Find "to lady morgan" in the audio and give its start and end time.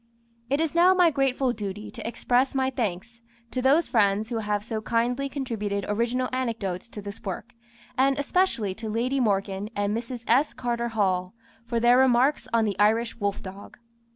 8.73-9.69